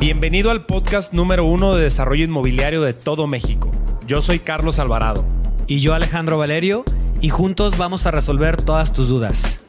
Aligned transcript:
Bienvenido 0.00 0.50
al 0.50 0.64
podcast 0.64 1.12
número 1.12 1.44
uno 1.44 1.74
de 1.74 1.82
desarrollo 1.82 2.24
inmobiliario 2.24 2.80
de 2.80 2.94
todo 2.94 3.26
México. 3.26 3.70
Yo 4.06 4.22
soy 4.22 4.38
Carlos 4.38 4.78
Alvarado. 4.78 5.26
Y 5.66 5.80
yo 5.80 5.92
Alejandro 5.92 6.38
Valerio, 6.38 6.86
y 7.20 7.28
juntos 7.28 7.76
vamos 7.76 8.06
a 8.06 8.10
resolver 8.10 8.56
todas 8.56 8.94
tus 8.94 9.08
dudas. 9.08 9.60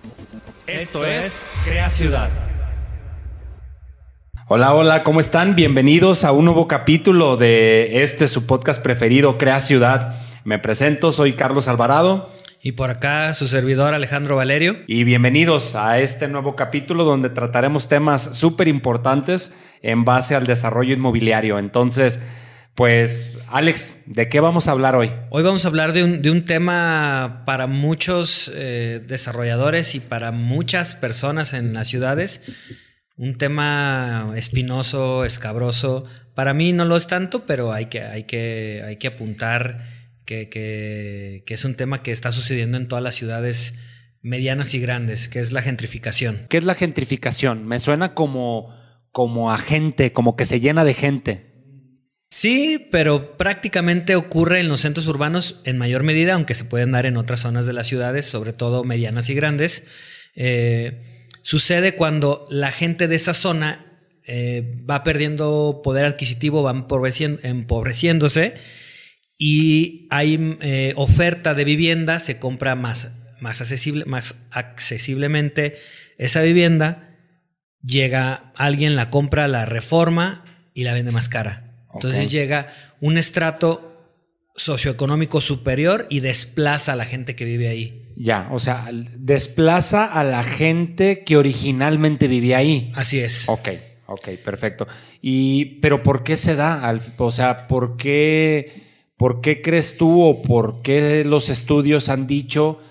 Esto 0.68 1.06
es 1.06 1.46
Crea 1.66 1.90
Ciudad. 1.90 2.30
Hola, 4.48 4.74
hola, 4.74 5.04
¿cómo 5.04 5.20
están? 5.20 5.58
Bienvenidos 5.58 6.24
a 6.24 6.32
un 6.32 6.46
nuevo 6.46 6.66
capítulo 6.66 7.36
de 7.36 8.02
este 8.02 8.30
su 8.30 8.46
podcast 8.46 8.82
preferido, 8.82 9.38
Crea 9.38 9.60
Ciudad. 9.60 10.16
Me 10.46 10.60
presento, 10.60 11.12
soy 11.12 11.34
Carlos 11.34 11.68
Alvarado. 11.68 12.30
Y 12.64 12.74
por 12.74 12.92
acá 12.92 13.34
su 13.34 13.48
servidor 13.48 13.96
Alejandro 13.96 14.36
Valerio. 14.36 14.78
Y 14.86 15.04
bienvenidos 15.04 15.74
a 15.74 15.98
este 15.98 16.28
nuevo 16.28 16.56
capítulo 16.56 17.04
donde 17.04 17.32
trataremos 17.32 17.88
temas 17.88 18.38
súper 18.38 18.68
importantes 18.68 19.56
en 19.82 20.06
base 20.06 20.36
al 20.36 20.46
desarrollo 20.46 20.94
inmobiliario. 20.94 21.58
Entonces, 21.58 22.20
pues, 22.76 23.40
Alex, 23.48 24.04
¿de 24.06 24.30
qué 24.30 24.40
vamos 24.42 24.68
a 24.68 24.74
hablar 24.74 24.96
hoy? 24.96 25.12
Hoy 25.32 25.42
vamos 25.42 25.66
a 25.66 25.70
hablar 25.70 25.92
de 25.94 26.04
un, 26.04 26.46
tema 26.46 27.42
para 27.48 27.66
muchos 27.66 28.52
eh, 28.54 29.04
desarrolladores 29.08 29.96
y 29.96 30.00
para 30.00 30.32
muchas 30.32 30.94
personas 30.94 31.54
en 31.54 31.74
las 31.74 31.88
ciudades. 31.88 32.44
Un 33.18 33.34
tema 33.34 34.34
espinoso, 34.36 35.26
escabroso. 35.26 36.04
Para 36.36 36.54
mí 36.54 36.74
no 36.74 36.86
lo 36.86 36.96
es 36.96 37.08
tanto, 37.08 37.48
pero 37.48 37.74
hay 37.74 37.88
que, 37.88 38.04
hay 38.04 38.26
que, 38.26 38.84
hay 38.86 38.98
que 38.98 39.08
apuntar 39.08 40.01
que, 40.32 40.48
que, 40.48 41.44
que 41.46 41.54
es 41.54 41.66
un 41.66 41.76
tema 41.76 42.02
que 42.02 42.14
está 42.14 42.32
sucediendo 42.32 42.78
en 42.78 42.88
todas 42.88 43.04
las 43.04 43.16
ciudades 43.16 43.74
medianas 44.22 44.74
y 44.74 44.80
grandes, 44.80 45.28
que 45.28 45.42
es 45.42 45.52
la 45.52 45.62
gentrificación. 45.62 46.46
¿Qué 46.48 46.58
es 46.58 46.64
la 46.64 46.74
gentrificación? 46.74 47.68
Me 47.68 47.80
suena 47.80 48.14
como, 48.14 48.74
como 49.12 49.52
a 49.52 49.58
gente, 49.58 50.14
como 50.14 50.38
que 50.38 50.46
se 50.46 50.62
llena 50.62 50.86
de 50.86 50.94
gente. 50.94 51.52
Sí, 52.30 52.88
pero 52.92 53.36
prácticamente 53.36 54.16
ocurre 54.16 54.62
en 54.62 54.70
los 54.70 54.80
centros 54.80 55.06
urbanos 55.08 55.60
en 55.66 55.78
mayor 55.78 56.04
medida, 56.04 56.36
aunque 56.36 56.54
se 56.54 56.64
pueden 56.64 56.94
dar 56.94 57.06
en 57.06 57.18
otras 57.18 57.42
zonas 57.42 57.66
de 57.66 57.74
las 57.74 57.88
ciudades, 57.88 58.26
sobre 58.26 58.54
todo 58.54 58.86
medianas 58.86 59.30
y 59.30 59.34
grandes. 59.34 59.84
Eh, 60.36 61.28
sucede 61.42 61.96
cuando 61.96 62.48
la 62.50 62.72
gente 62.72 63.10
de 63.10 63.18
esa 63.18 63.34
zona 63.34 63.86
eh, 64.26 64.72
va 64.90 65.04
perdiendo 65.04 65.82
poder 65.84 66.06
adquisitivo, 66.06 66.64
va 66.64 66.72
empobreciéndose 66.72 68.54
y 69.44 70.06
hay 70.12 70.56
eh, 70.62 70.94
oferta 70.98 71.56
de 71.56 71.64
vivienda, 71.64 72.20
se 72.20 72.38
compra 72.38 72.76
más, 72.76 73.14
más, 73.40 73.60
accesible, 73.60 74.06
más 74.06 74.36
accesiblemente 74.52 75.80
esa 76.20 76.42
vivienda, 76.42 77.18
llega 77.84 78.54
alguien, 78.56 78.96
la 78.96 79.10
compra, 79.10 79.48
la 79.48 79.66
reforma 79.66 80.46
y 80.76 80.84
la 80.84 80.94
vende 80.94 81.10
más 81.10 81.28
cara. 81.28 81.74
Entonces 81.92 82.32
llega 82.32 82.72
un 83.00 83.18
estrato 83.18 84.14
socioeconómico 84.56 85.42
superior 85.42 86.06
y 86.12 86.20
desplaza 86.20 86.94
a 86.94 86.96
la 86.96 87.06
gente 87.06 87.36
que 87.36 87.46
vive 87.46 87.68
ahí. 87.68 88.14
Ya, 88.16 88.48
o 88.52 88.60
sea, 88.60 88.92
desplaza 89.18 90.06
a 90.06 90.24
la 90.24 90.44
gente 90.44 91.24
que 91.24 91.36
originalmente 91.36 92.28
vivía 92.28 92.60
ahí. 92.60 92.92
Así 92.94 93.20
es. 93.20 93.50
Ok, 93.50 93.70
ok, 94.06 94.30
perfecto. 94.46 94.88
Y, 95.20 95.80
pero 95.80 96.04
¿por 96.04 96.24
qué 96.24 96.38
se 96.38 96.56
da? 96.56 96.96
O 97.18 97.32
sea, 97.32 97.68
¿por 97.68 97.98
qué 97.98 98.91
¿Por 99.22 99.40
qué 99.40 99.62
crees 99.62 99.98
tú 99.98 100.24
o 100.24 100.42
por 100.42 100.82
qué 100.82 101.24
los 101.24 101.50
estudios 101.50 102.10
han 102.10 102.26
dicho 102.26 102.82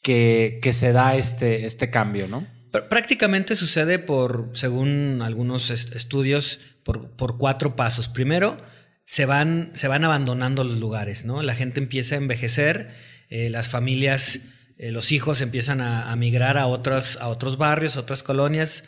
que, 0.00 0.60
se 0.72 0.92
da 0.92 1.16
este, 1.16 1.64
este 1.64 1.90
cambio, 1.90 2.28
no? 2.28 2.46
Prácticamente 2.88 3.56
sucede 3.56 3.98
por, 3.98 4.50
según 4.52 5.22
algunos 5.22 5.70
estudios, 5.70 6.60
por, 6.84 7.36
cuatro 7.36 7.74
pasos. 7.74 8.08
Primero, 8.08 8.56
se 9.04 9.26
van, 9.26 9.70
se 9.74 9.88
van 9.88 10.04
abandonando 10.04 10.62
los 10.62 10.78
lugares, 10.78 11.24
¿no? 11.24 11.42
La 11.42 11.56
gente 11.56 11.80
empieza 11.80 12.14
a 12.14 12.18
envejecer, 12.18 12.94
eh, 13.28 13.50
las 13.50 13.68
familias, 13.68 14.38
eh, 14.78 14.92
los 14.92 15.10
hijos 15.10 15.40
empiezan 15.40 15.80
a, 15.80 16.14
migrar 16.14 16.58
a 16.58 16.68
otros, 16.68 17.18
a 17.20 17.26
otros 17.26 17.56
barrios, 17.58 17.96
a 17.96 18.00
otras 18.02 18.22
colonias, 18.22 18.84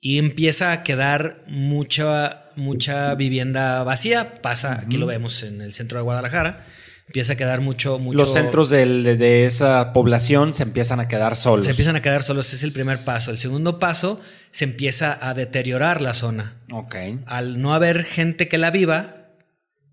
y 0.00 0.18
empieza 0.18 0.70
a 0.70 0.84
quedar 0.84 1.42
mucha, 1.48 2.47
mucha 2.58 3.14
vivienda 3.14 3.82
vacía. 3.84 4.40
Pasa, 4.42 4.80
aquí 4.84 4.96
lo 4.98 5.06
vemos 5.06 5.42
en 5.42 5.62
el 5.62 5.72
centro 5.72 5.98
de 5.98 6.04
Guadalajara. 6.04 6.66
Empieza 7.06 7.32
a 7.32 7.36
quedar 7.36 7.62
mucho, 7.62 7.98
mucho. 7.98 8.18
Los 8.18 8.34
centros 8.34 8.68
de, 8.68 9.46
esa 9.46 9.94
población 9.94 10.52
se 10.52 10.64
empiezan 10.64 11.00
a 11.00 11.08
quedar 11.08 11.36
solos. 11.36 11.64
Se 11.64 11.70
empiezan 11.70 11.96
a 11.96 12.02
quedar 12.02 12.22
solos, 12.22 12.48
ese 12.48 12.56
es 12.56 12.62
el 12.64 12.72
primer 12.72 13.04
paso. 13.04 13.30
El 13.30 13.38
segundo 13.38 13.78
paso, 13.78 14.20
se 14.50 14.64
empieza 14.64 15.18
a 15.26 15.32
deteriorar 15.32 16.02
la 16.02 16.12
zona. 16.12 16.56
Ok. 16.70 16.96
Al 17.24 17.62
no 17.62 17.72
haber 17.72 18.04
gente 18.04 18.46
que 18.46 18.58
la 18.58 18.70
viva, 18.70 19.30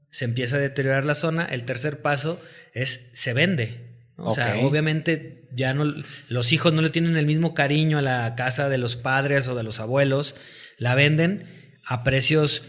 se 0.10 0.26
empieza 0.26 0.58
a 0.58 0.60
deteriorar 0.60 1.06
la 1.06 1.16
zona. 1.16 1.46
El 1.46 1.64
tercer 1.64 2.02
paso 2.02 2.42
es 2.74 3.08
se 3.14 3.34
vende. 3.34 3.86
O 4.18 4.34
sea, 4.34 4.58
obviamente 4.62 5.48
ya 5.54 5.74
no, 5.74 5.94
los 6.30 6.54
hijos 6.54 6.74
no 6.74 6.82
le 6.82 6.90
tienen 6.90 7.18
el 7.18 7.26
mismo 7.26 7.54
cariño 7.54 7.98
a 7.98 8.02
la 8.02 8.36
casa 8.36 8.70
de 8.70 8.78
los 8.78 8.96
padres 8.96 9.48
o 9.48 9.56
de 9.56 9.64
los 9.64 9.80
abuelos, 9.80 10.36
la 10.78 10.96
venden 10.96 11.46
a 11.86 12.04
precios 12.04 12.64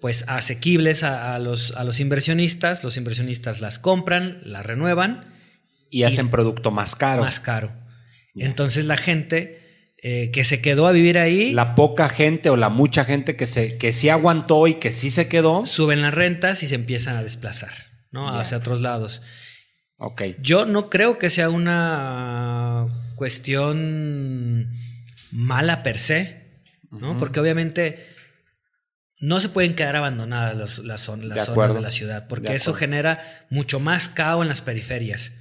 pues 0.00 0.24
asequibles 0.28 1.02
a, 1.02 1.38
los, 1.38 1.72
a 1.72 1.84
los 1.84 2.00
inversionistas, 2.00 2.82
los 2.82 2.96
inversionistas 2.96 3.60
las 3.60 3.78
compran, 3.78 4.40
las 4.44 4.64
renuevan. 4.64 5.34
Y, 5.90 6.04
hacen 6.04 6.30
producto 6.30 6.70
más 6.70 6.96
caro. 6.96 7.22
Más 7.22 7.40
caro. 7.40 7.72
Entonces 8.34 8.86
la 8.86 8.96
gente 8.96 9.94
eh, 10.02 10.30
que 10.30 10.44
se 10.44 10.62
quedó 10.62 10.86
a 10.86 10.92
vivir 10.92 11.18
ahí. 11.18 11.52
La 11.52 11.74
poca 11.74 12.08
gente 12.08 12.48
o 12.48 12.56
la 12.56 12.70
mucha 12.70 13.04
gente 13.04 13.36
que, 13.36 13.44
se, 13.44 13.76
que 13.76 13.92
sí 13.92 14.08
aguantó 14.08 14.66
y 14.66 14.74
que 14.74 14.92
sí 14.92 15.10
se 15.10 15.28
quedó. 15.28 15.66
Suben 15.66 16.00
las 16.00 16.14
rentas 16.14 16.62
y 16.62 16.68
se 16.68 16.76
empiezan 16.76 17.16
a 17.16 17.22
desplazar, 17.22 17.72
¿no? 18.10 18.30
Hacia 18.30 18.56
otros 18.56 18.80
lados. 18.80 19.20
Ok. 19.98 20.22
Yo 20.40 20.64
no 20.64 20.88
creo 20.88 21.18
que 21.18 21.28
sea 21.28 21.50
una 21.50 22.86
cuestión 23.16 24.72
mala 25.30 25.82
per 25.82 25.98
se, 25.98 26.64
¿no? 26.90 27.18
Porque 27.18 27.40
obviamente 27.40 28.06
no 29.20 29.40
se 29.40 29.50
pueden 29.50 29.74
quedar 29.74 29.96
abandonadas 29.96 30.56
las, 30.78 31.00
zonas 31.02 31.46
de 31.74 31.80
la 31.80 31.90
ciudad, 31.90 32.26
porque 32.26 32.54
eso 32.54 32.72
genera 32.72 33.18
mucho 33.50 33.78
más 33.78 34.08
caos 34.08 34.42
en 34.42 34.48
las 34.48 34.62
periferias. 34.62 35.32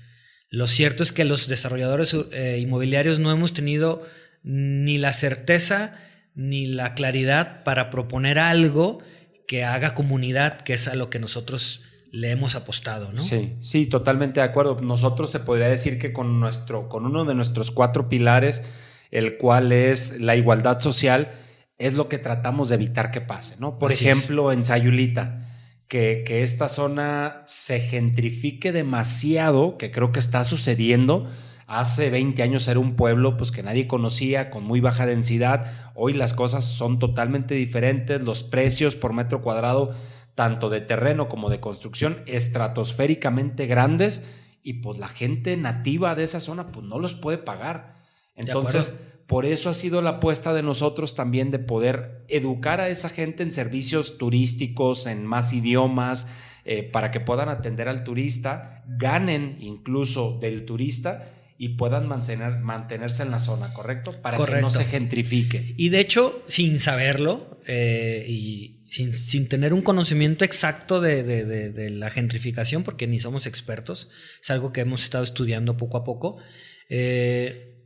Lo 0.50 0.68
cierto 0.68 1.02
es 1.02 1.12
que 1.12 1.26
los 1.26 1.48
desarrolladores 1.48 2.16
eh, 2.34 2.60
inmobiliarios 2.60 3.20
no 3.20 3.32
hemos 3.32 3.54
tenido 3.54 4.02
ni 4.44 4.98
la 4.98 5.14
certeza 5.14 5.94
ni 6.36 6.66
la 6.66 6.94
claridad 6.94 7.64
para 7.64 7.90
proponer 7.90 8.40
algo 8.40 9.00
que 9.48 9.64
haga 9.64 9.96
comunidad, 9.96 10.62
que 10.62 10.74
es 10.74 10.88
a 10.88 10.96
lo 10.96 11.10
que 11.10 11.20
nosotros 11.20 11.84
le 12.12 12.32
hemos 12.32 12.56
apostado, 12.56 13.14
¿no? 13.14 13.22
Sí, 13.22 13.58
sí, 13.62 13.86
totalmente 13.86 14.40
de 14.40 14.46
acuerdo. 14.46 14.82
Nosotros 14.82 15.32
se 15.32 15.40
podría 15.40 15.68
decir 15.68 16.00
que 16.00 16.12
con 16.12 16.40
nuestro, 16.40 16.90
con 16.90 17.06
uno 17.06 17.26
de 17.26 17.36
nuestros 17.36 17.72
cuatro 17.72 18.10
pilares, 18.10 18.64
el 19.12 19.38
cual 19.38 19.72
es 19.72 20.20
la 20.20 20.36
igualdad 20.36 20.80
social, 20.80 21.32
es 21.80 21.94
lo 21.94 22.10
que 22.10 22.20
tratamos 22.20 22.70
de 22.70 22.76
evitar 22.76 23.10
que 23.10 23.22
pase, 23.22 23.56
¿no? 23.60 23.78
Por 23.78 23.92
ejemplo, 23.92 24.52
en 24.52 24.64
Sayulita, 24.64 25.48
que, 25.88 26.24
que 26.26 26.44
esta 26.44 26.70
zona 26.70 27.44
se 27.48 27.80
gentrifique 27.80 28.72
demasiado, 28.72 29.78
que 29.78 29.90
creo 29.90 30.12
que 30.12 30.20
está 30.20 30.44
sucediendo. 30.44 31.28
Hace 31.66 32.10
20 32.10 32.44
años 32.44 32.68
era 32.68 32.80
un 32.80 32.96
pueblo 32.96 33.38
pues 33.38 33.52
que 33.52 33.64
nadie 33.64 33.88
conocía, 33.88 34.50
con 34.50 34.64
muy 34.64 34.82
baja 34.82 35.06
densidad. 35.06 35.72
Hoy 35.96 36.14
las 36.14 36.34
cosas 36.34 36.66
son 36.66 37.00
totalmente 37.00 37.56
diferentes, 37.56 38.22
los 38.22 38.44
precios 38.44 38.96
por 38.96 39.14
metro 39.14 39.42
cuadrado 39.42 39.96
tanto 40.40 40.70
de 40.70 40.80
terreno 40.80 41.28
como 41.28 41.50
de 41.50 41.60
construcción, 41.60 42.24
estratosféricamente 42.26 43.68
grandes 43.68 44.24
y 44.64 44.76
pues 44.76 44.98
la 44.98 45.10
gente 45.10 45.58
nativa 45.58 46.16
de 46.16 46.24
esa 46.24 46.40
zona 46.40 46.68
pues 46.68 46.86
no 46.86 46.98
los 46.98 47.14
puede 47.14 47.40
pagar. 47.40 47.96
Entonces, 48.36 49.02
por 49.30 49.46
eso 49.46 49.70
ha 49.70 49.76
sido 49.76 50.02
la 50.02 50.10
apuesta 50.10 50.56
de 50.56 50.64
nosotros 50.64 51.14
también 51.14 51.52
de 51.52 51.60
poder 51.60 52.24
educar 52.30 52.82
a 52.82 52.90
esa 52.90 53.10
gente 53.10 53.44
en 53.44 53.52
servicios 53.52 54.18
turísticos, 54.18 55.06
en 55.06 55.24
más 55.24 55.54
idiomas, 55.54 56.26
eh, 56.66 56.82
para 56.82 57.12
que 57.12 57.20
puedan 57.20 57.48
atender 57.48 57.88
al 57.90 58.04
turista, 58.04 58.84
ganen 58.88 59.58
incluso 59.60 60.40
del 60.42 60.66
turista 60.66 61.32
y 61.60 61.70
puedan 61.70 62.08
mantener, 62.08 62.58
mantenerse 62.58 63.22
en 63.22 63.30
la 63.30 63.38
zona, 63.38 63.72
¿correcto? 63.72 64.20
Para 64.20 64.44
que 64.44 64.62
no 64.62 64.72
se 64.72 64.86
gentrifique. 64.86 65.76
Y 65.78 65.90
de 65.90 66.00
hecho, 66.00 66.42
sin 66.48 66.80
saberlo, 66.80 67.62
eh, 67.68 68.26
y 68.28 68.82
sin, 68.88 69.48
tener 69.48 69.76
un 69.76 69.84
conocimiento 69.84 70.44
exacto 70.44 71.02
de, 71.02 71.92
la 71.92 72.10
gentrificación, 72.10 72.82
porque 72.82 73.06
ni 73.06 73.20
somos 73.20 73.46
expertos, 73.46 74.10
es 74.42 74.50
algo 74.50 74.74
que 74.74 74.82
hemos 74.82 75.04
estado 75.04 75.24
estudiando 75.24 75.78
poco 75.78 75.98
a 75.98 76.04
poco. 76.04 76.38
Eh, 76.90 77.79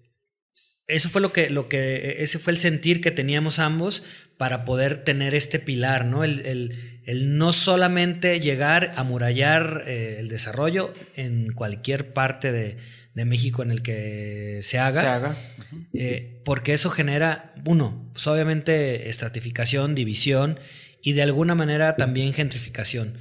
eso 0.88 1.10
fue 1.10 1.22
lo 1.22 1.32
que, 1.32 1.50
lo 1.50 1.70
que, 1.70 2.18
ese 2.20 2.40
fue 2.40 2.54
el 2.54 2.60
sentir 2.60 3.02
que 3.02 3.12
teníamos 3.12 3.60
ambos 3.60 4.04
para 4.38 4.66
poder 4.66 5.04
tener 5.04 5.36
este 5.36 5.60
pilar, 5.60 6.06
¿no? 6.06 6.24
El, 6.24 6.76
no 7.06 7.54
solamente 7.54 8.40
llegar 8.40 8.94
a 8.96 9.04
murallar 9.04 9.84
eh, 9.88 10.18
el 10.20 10.30
desarrollo 10.30 10.94
en 11.16 11.54
cualquier 11.54 12.14
parte 12.14 12.52
de, 12.52 12.78
de 13.14 13.26
México 13.26 13.62
en 13.64 13.72
el 13.72 13.82
que 13.82 14.60
se 14.64 14.80
haga. 14.80 15.02
Se 15.02 15.08
haga. 15.08 15.36
Eh, 15.94 16.42
porque 16.46 16.74
eso 16.74 16.90
genera, 16.90 17.54
uno, 17.66 18.10
pues 18.14 18.28
obviamente 18.28 19.10
estratificación, 19.10 19.96
división 19.96 20.60
y 21.02 21.14
de 21.14 21.24
alguna 21.24 21.56
manera 21.56 21.96
también 21.96 22.34
gentrificación. 22.34 23.18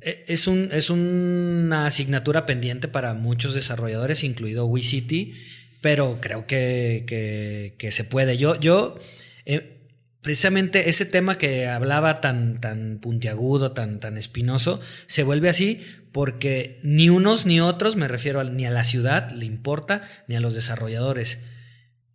E, 0.00 0.24
es, 0.26 0.46
un, 0.46 0.70
es 0.72 0.90
una 0.90 1.86
asignatura 1.86 2.46
pendiente 2.46 2.88
para 2.88 3.14
muchos 3.14 3.54
desarrolladores, 3.54 4.24
incluido 4.24 4.66
WeCity, 4.66 5.34
pero 5.82 6.18
creo 6.22 6.46
que, 6.46 7.76
se 7.90 8.04
puede. 8.04 8.38
Yo, 8.38 8.58
yo 8.58 8.98
eh, 9.44 9.82
precisamente 10.22 10.88
ese 10.88 11.04
tema 11.04 11.36
que 11.36 11.68
hablaba 11.68 12.22
tan, 12.22 12.60
tan 12.60 12.98
puntiagudo, 13.00 13.72
tan, 13.72 14.00
tan 14.00 14.16
espinoso, 14.16 14.80
se 15.06 15.24
vuelve 15.24 15.50
así 15.50 15.82
porque 16.12 16.78
ni 16.82 17.10
unos 17.10 17.44
ni 17.44 17.60
otros, 17.60 17.96
me 17.96 18.08
refiero 18.08 18.42
ni 18.44 18.64
a 18.64 18.70
la 18.70 18.84
ciudad 18.84 19.30
le 19.32 19.44
importa, 19.44 20.02
ni 20.28 20.36
a 20.36 20.40
los 20.40 20.54
desarrolladores. 20.54 21.40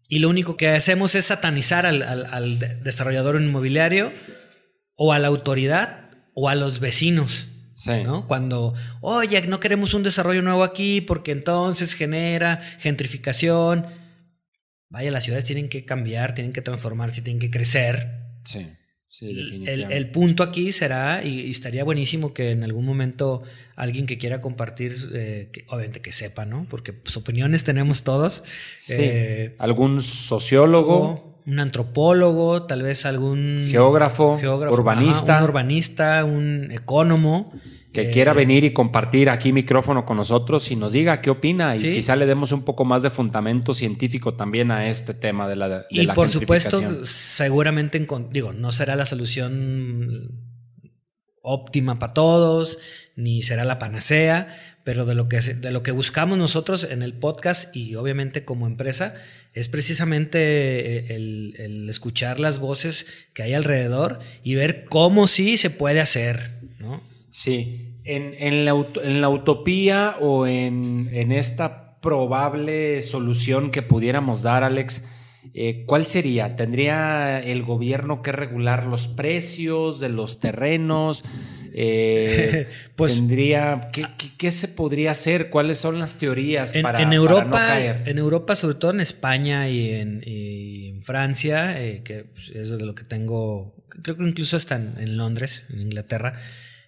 Y 0.08 0.20
lo 0.20 0.30
único 0.30 0.56
que 0.56 0.70
hacemos 0.70 1.16
es 1.16 1.26
satanizar 1.26 1.86
al, 1.86 2.60
desarrollador 2.82 3.42
inmobiliario 3.42 4.12
o 4.96 5.12
a 5.12 5.20
la 5.20 5.28
autoridad 5.28 6.10
o 6.34 6.48
a 6.48 6.56
los 6.56 6.80
vecinos. 6.80 7.50
¿No? 8.04 8.28
Cuando, 8.28 8.74
oye, 9.02 9.42
no 9.48 9.60
queremos 9.60 9.94
un 9.94 10.04
desarrollo 10.04 10.42
nuevo 10.42 10.64
aquí 10.64 11.02
porque 11.02 11.32
entonces 11.32 11.94
genera 11.94 12.58
gentrificación. 12.80 13.86
Vaya, 14.90 15.12
las 15.12 15.24
ciudades 15.24 15.46
tienen 15.46 15.70
que 15.70 15.86
cambiar, 15.86 16.34
tienen 16.34 16.54
que 16.54 16.62
transformarse, 16.62 17.22
tienen 17.22 17.40
que 17.40 17.52
crecer. 17.52 18.26
Sí. 18.46 18.72
Sí, 19.10 19.64
el, 19.66 19.90
el, 19.90 20.12
punto 20.12 20.44
aquí 20.44 20.74
será, 20.74 21.24
y, 21.24 21.50
estaría 21.50 21.86
buenísimo 21.86 22.34
que 22.34 22.52
en 22.52 22.66
algún 22.66 22.86
momento 22.86 23.42
alguien 23.78 24.06
que 24.06 24.18
quiera 24.18 24.42
compartir, 24.42 24.98
eh, 25.14 25.50
obviamente 25.68 26.02
que 26.02 26.12
sepa, 26.12 26.46
¿no? 26.46 26.68
Porque 26.70 26.92
pues, 26.92 27.16
opiniones 27.16 27.64
tenemos 27.64 28.04
todos. 28.04 28.44
Sí. 28.80 28.96
Eh, 28.98 29.56
algún 29.60 30.02
sociólogo. 30.02 31.27
Un 31.48 31.60
antropólogo, 31.60 32.64
tal 32.64 32.84
vez 32.84 33.06
algún 33.06 33.68
geógrafo, 33.72 34.38
urbanista. 34.70 35.38
un 35.38 35.44
urbanista, 35.44 36.26
un 36.26 36.70
ecónomo 36.72 37.52
que 37.94 38.12
quiera 38.12 38.34
eh, 38.34 38.36
venir 38.36 38.64
y 38.64 38.74
compartir 38.74 39.30
aquí 39.30 39.52
micrófono 39.52 40.06
con 40.06 40.18
nosotros 40.18 40.70
y 40.72 40.76
nos 40.76 40.92
diga 40.92 41.22
qué 41.22 41.30
opina 41.30 41.76
y 41.76 41.80
quizá 41.80 42.16
le 42.16 42.26
demos 42.26 42.52
un 42.52 42.64
poco 42.64 42.86
más 42.86 43.02
de 43.02 43.10
fundamento 43.10 43.74
científico 43.74 44.36
también 44.36 44.72
a 44.72 44.88
este 44.88 45.14
tema 45.14 45.48
de 45.48 45.56
la 45.56 45.70
de 45.70 45.86
Y 45.90 46.08
por 46.08 46.28
supuesto, 46.28 46.82
seguramente, 47.06 48.06
digo, 48.32 48.54
no 48.54 48.72
será 48.72 48.96
la 48.96 49.06
solución 49.06 50.48
óptima 51.42 51.98
para 51.98 52.14
todos, 52.14 52.78
ni 53.16 53.42
será 53.42 53.64
la 53.64 53.80
panacea, 53.80 54.48
pero 54.88 55.06
de 55.06 55.16
lo 55.16 55.28
que, 55.28 55.42
de 55.42 55.72
lo 55.72 55.84
que 55.84 55.92
buscamos 55.92 56.38
nosotros 56.38 56.88
en 56.90 57.02
el 57.02 57.12
podcast 57.12 57.76
y 57.76 57.96
obviamente 57.96 58.46
como 58.46 58.68
empresa 58.68 59.16
es 59.52 59.68
precisamente 59.68 60.38
eh, 60.40 61.16
el, 61.58 61.90
escuchar 61.90 62.40
las 62.40 62.60
voces 62.60 63.06
que 63.34 63.44
hay 63.44 63.54
alrededor 63.54 64.20
y 64.44 64.56
ver 64.56 64.86
cómo 64.86 65.28
sí 65.28 65.58
se 65.58 65.72
puede 65.72 66.00
hacer, 66.00 66.62
¿no? 66.80 67.02
Sí, 67.32 67.98
en, 68.06 68.64
la, 68.64 69.28
utopía 69.28 70.16
o 70.22 70.48
en, 70.48 71.34
esta 71.34 72.00
probable 72.00 73.02
solución 73.02 73.72
que 73.72 73.82
pudiéramos 73.82 74.42
dar, 74.42 74.64
Alex, 74.64 75.04
eh, 75.54 75.84
¿cuál 75.86 76.06
sería? 76.06 76.56
¿Tendría 76.56 77.42
el 77.42 77.64
gobierno 77.64 78.22
que 78.22 78.32
regular 78.32 78.86
los 78.86 79.10
precios 79.10 80.00
de 80.00 80.08
los 80.08 80.40
terrenos? 80.40 81.26
Eh, 81.80 82.68
pues, 82.96 83.18
tendría, 83.18 83.92
¿qué, 83.92 84.50
se 84.50 84.68
podría 84.68 85.12
hacer? 85.12 85.52
¿Cuáles 85.52 85.78
son 85.78 86.00
las 86.00 86.18
teorías 86.18 86.74
para, 86.82 87.04
en 87.04 87.14
Europa, 87.14 87.46
no 87.46 87.52
caer? 87.52 88.02
En 88.08 88.18
Europa, 88.18 88.56
sobre 88.56 88.74
todo 88.76 88.90
en 88.90 89.00
España 89.00 89.70
y 89.70 89.92
en, 89.92 91.04
Francia, 91.04 91.80
eh, 91.80 92.02
que 92.04 92.24
pues, 92.24 92.50
es 92.50 92.72
de 92.72 92.84
lo 92.84 92.96
que 92.96 93.04
tengo, 93.04 93.76
creo 93.90 94.18
que 94.18 94.24
incluso 94.24 94.58
está 94.58 94.78
en 94.78 95.18
Londres, 95.18 95.68
en 95.70 95.82
Inglaterra, 95.82 96.34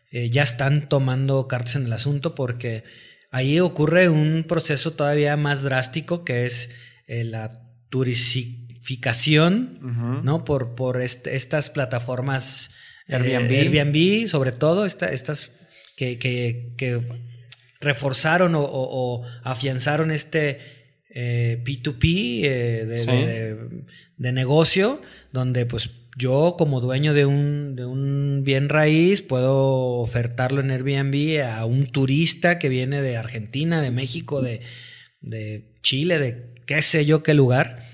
eh, 0.10 0.32
ya 0.32 0.42
están 0.42 0.90
tomando 0.90 1.48
cartas 1.48 1.76
en 1.76 1.84
el 1.84 1.94
asunto 1.94 2.34
porque 2.34 2.84
ahí 3.30 3.60
ocurre 3.60 4.10
un 4.10 4.44
proceso 4.48 4.94
todavía 4.94 5.38
más 5.38 5.62
drástico 5.62 6.26
que 6.26 6.48
es 6.48 6.72
la 7.08 7.62
turistificación, 7.90 10.24
¿no? 10.24 10.44
Por, 10.44 10.74
por 10.74 11.00
estas 11.02 11.70
plataformas 11.70 12.72
eh, 13.10 13.16
Airbnb. 13.16 13.52
Airbnb, 13.52 14.28
sobre 14.28 14.52
todo 14.52 14.86
estas 14.86 15.52
que, 15.98 16.18
que, 16.18 17.06
reforzaron 17.82 18.54
o, 18.56 19.22
afianzaron 19.44 20.12
este 20.12 20.60
P2P 21.14 22.42
de, 22.42 23.58
de, 24.18 24.32
negocio, 24.32 25.02
donde 25.32 25.66
pues 25.66 25.90
yo 26.20 26.56
como 26.58 26.82
dueño 26.82 27.14
de 27.14 27.26
un, 27.26 27.78
de 27.78 27.86
un, 27.86 28.44
bien 28.44 28.68
raíz 28.68 29.22
puedo 29.22 29.94
ofertarlo 30.00 30.60
en 30.60 30.70
Airbnb 30.70 31.42
a 31.42 31.64
un 31.64 31.88
turista 31.88 32.60
que 32.60 32.68
viene 32.68 33.02
de 33.02 33.16
Argentina, 33.16 33.82
de 33.82 33.92
México, 33.92 34.42
de, 34.42 34.60
Chile, 35.82 36.20
de 36.20 36.54
qué 36.66 36.82
sé 36.82 37.06
yo 37.06 37.24
qué 37.24 37.34
lugar, 37.34 37.86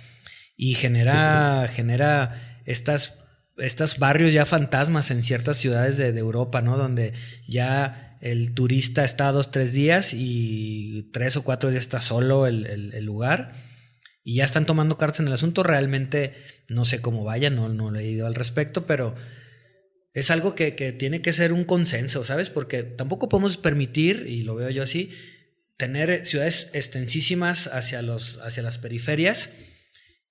y 0.58 0.74
genera, 0.74 1.68
genera 1.70 2.62
estas, 2.66 3.20
estos 3.58 4.00
barrios 4.00 4.34
ya 4.34 4.46
fantasmas 4.46 5.12
en 5.12 5.24
ciertas 5.24 5.58
ciudades 5.58 5.98
de, 5.98 6.10
Europa, 6.18 6.62
¿no? 6.62 6.78
Donde 6.78 7.14
ya 7.48 8.18
el 8.22 8.54
turista 8.54 9.04
está 9.04 9.32
dos, 9.32 9.52
tres 9.52 9.72
días 9.72 10.14
y 10.14 11.10
tres 11.14 11.38
o 11.38 11.44
cuatro 11.44 11.70
días 11.70 11.84
está 11.84 12.02
solo 12.02 12.48
el, 12.48 12.66
el 12.66 13.06
lugar 13.06 13.54
y 14.24 14.38
ya 14.38 14.46
están 14.46 14.66
tomando 14.66 14.98
cartas 14.98 15.20
en 15.20 15.28
el 15.28 15.34
asunto. 15.34 15.64
Realmente 15.64 16.34
no 16.68 16.84
sé 16.84 17.00
cómo 17.00 17.24
vaya, 17.24 17.50
no, 17.50 17.70
no 17.70 17.96
he 17.96 18.06
ido 18.06 18.26
al 18.26 18.36
respecto, 18.36 18.86
pero 18.86 19.16
es 20.16 20.32
algo 20.32 20.56
que, 20.56 20.72
tiene 20.72 21.22
que 21.22 21.34
ser 21.34 21.52
un 21.52 21.66
consenso, 21.66 22.24
¿sabes? 22.24 22.50
Porque 22.50 22.84
tampoco 22.84 23.28
podemos 23.28 23.58
permitir, 23.58 24.26
y 24.28 24.44
lo 24.44 24.56
veo 24.56 24.70
yo 24.70 24.82
así, 24.82 25.12
tener 25.76 26.26
ciudades 26.26 26.70
extensísimas 26.72 27.68
hacia, 27.68 28.02
los, 28.02 28.40
hacia 28.40 28.64
las 28.64 28.78
periferias 28.78 29.52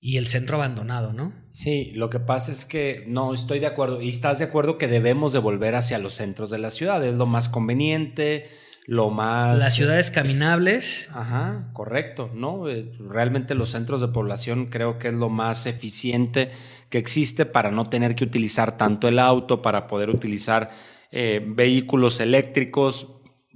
y 0.06 0.19
el 0.19 0.27
centro 0.27 0.59
abandonado, 0.59 1.15
¿no? 1.15 1.33
Sí, 1.51 1.93
lo 1.95 2.11
que 2.11 2.21
pasa 2.21 2.53
es 2.53 2.67
que 2.67 3.06
no 3.09 3.33
estoy 3.33 3.59
de 3.59 3.67
acuerdo. 3.67 4.03
Y 4.03 4.11
estás 4.11 4.39
de 4.39 4.45
acuerdo 4.45 4.77
que 4.77 4.87
debemos 4.87 5.33
de 5.33 5.39
volver 5.39 5.75
hacia 5.77 5.99
los 5.99 6.12
centros 6.12 6.51
de 6.51 6.59
la 6.59 6.69
ciudad, 6.69 7.03
es 7.03 7.15
lo 7.15 7.25
más 7.25 7.49
conveniente 7.49 8.45
lo 8.87 9.09
más... 9.09 9.59
Las 9.59 9.75
ciudades 9.75 10.11
caminables. 10.11 11.09
Ajá, 11.15 11.71
correcto, 11.73 12.31
¿no? 12.35 12.69
Eh, 12.69 12.93
realmente 12.99 13.55
los 13.55 13.71
centros 13.71 14.03
de 14.03 14.09
población 14.09 14.67
creo 14.67 14.99
que 14.99 15.09
es 15.09 15.15
lo 15.15 15.31
más 15.31 15.65
eficiente 15.65 16.51
que 16.91 16.99
existe 16.99 17.47
para 17.47 17.71
no 17.71 17.87
tener 17.87 18.15
que 18.15 18.25
utilizar 18.25 18.77
tanto 18.77 19.08
el 19.08 19.19
auto, 19.19 19.63
para 19.63 19.87
poder 19.87 20.11
utilizar 20.11 20.70
eh, 21.13 21.43
vehículos 21.46 22.20
eléctricos 22.20 23.08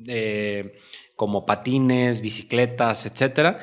eh, 0.07 0.79
como 1.15 1.45
patines, 1.45 2.23
bicicletas, 2.23 3.05
etcétera. 3.05 3.59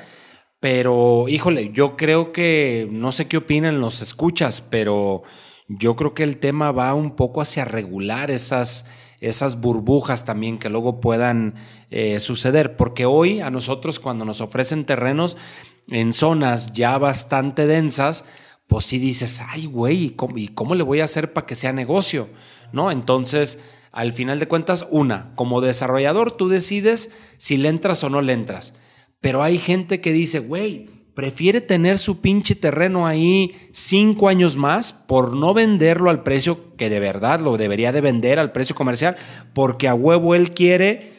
Pero, 0.66 1.26
híjole, 1.30 1.70
yo 1.74 1.96
creo 1.96 2.32
que, 2.32 2.88
no 2.90 3.12
sé 3.12 3.28
qué 3.28 3.38
opinan 3.38 3.80
los 3.80 4.02
escuchas, 4.02 4.62
pero 4.62 5.22
yo 5.68 5.96
creo 5.96 6.16
que 6.16 6.24
el 6.24 6.38
tema 6.38 6.72
va 6.72 6.96
un 6.96 7.16
poco 7.16 7.40
hacia 7.40 7.66
regular 7.66 8.32
esas 8.32 8.88
esas 9.20 9.62
burbujas 9.62 10.26
también 10.26 10.58
que 10.58 10.72
luego 10.72 11.00
puedan 11.00 11.54
eh, 11.92 12.20
suceder, 12.20 12.78
porque 12.78 13.06
hoy 13.06 13.42
a 13.42 13.52
nosotros 13.52 14.00
cuando 14.00 14.26
nos 14.26 14.42
ofrecen 14.42 14.86
terrenos 14.86 15.38
en 15.90 16.14
zonas 16.14 16.74
ya 16.74 16.98
bastante 16.98 17.68
densas, 17.68 18.26
pues 18.66 18.86
sí 18.86 18.98
dices, 18.98 19.44
ay 19.48 19.68
güey, 19.68 20.16
¿y 20.36 20.48
cómo, 20.50 20.74
le 20.74 20.82
voy 20.82 21.00
a 21.00 21.04
hacer 21.04 21.32
para 21.32 21.46
que 21.46 21.54
sea 21.54 21.74
negocio? 21.74 22.28
¿No? 22.72 22.90
Entonces, 22.90 23.60
al 23.92 24.14
final 24.14 24.40
de 24.40 24.48
cuentas, 24.48 24.88
una, 24.90 25.32
como 25.36 25.62
desarrollador 25.62 26.32
tú 26.32 26.50
decides 26.50 27.12
si 27.38 27.58
le 27.58 27.70
entras 27.70 28.04
o 28.04 28.10
no 28.10 28.22
le 28.22 28.34
entras, 28.34 28.74
pero 29.26 29.42
hay 29.42 29.58
gente 29.58 30.02
que 30.02 30.14
dice, 30.14 30.38
güey, 30.38 30.86
prefiere 31.16 31.60
tener 31.60 31.98
su 31.98 32.22
pinche 32.22 32.54
terreno 32.54 33.08
ahí 33.08 33.56
cinco 33.72 34.28
años 34.28 34.56
más 34.56 34.94
por 34.94 35.36
no 35.36 35.56
venderlo 35.56 36.12
al 36.12 36.22
precio 36.22 36.76
que 36.78 36.92
de 36.92 37.00
verdad 37.00 37.40
lo 37.40 37.58
debería 37.58 37.92
de 37.92 38.02
vender 38.02 38.38
al 38.38 38.52
precio 38.52 38.76
comercial, 38.76 39.16
porque 39.52 39.88
a 39.88 39.96
huevo 39.96 40.36
él 40.36 40.52
quiere 40.54 41.10